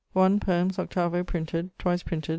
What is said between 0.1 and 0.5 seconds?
Poëms,